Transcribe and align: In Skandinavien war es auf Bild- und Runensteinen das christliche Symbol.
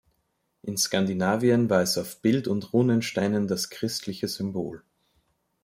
In 0.63 0.77
Skandinavien 0.77 1.69
war 1.69 1.83
es 1.83 1.95
auf 1.95 2.23
Bild- 2.23 2.47
und 2.47 2.73
Runensteinen 2.73 3.47
das 3.47 3.69
christliche 3.69 4.27
Symbol. 4.27 4.81